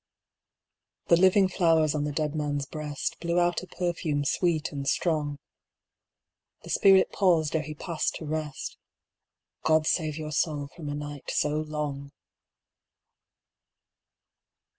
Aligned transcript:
The 1.09 1.15
living 1.15 1.47
flowers 1.47 1.93
on 1.93 2.05
the 2.05 2.11
dead 2.11 2.33
man's 2.33 2.65
breast 2.65 3.19
Blew 3.19 3.39
out 3.39 3.61
a 3.61 3.67
perfume 3.67 4.25
sweet 4.25 4.71
and 4.71 4.87
strong. 4.89 5.37
The 6.63 6.71
spirit 6.71 7.11
paused 7.11 7.55
ere 7.55 7.61
he 7.61 7.75
passed 7.75 8.15
to 8.15 8.25
rest— 8.25 8.79
"God 9.63 9.85
save 9.85 10.17
your 10.17 10.31
soul 10.31 10.69
from 10.75 10.89
a 10.89 10.95
night 10.95 11.29
so 11.29 11.51
long." 11.51 12.11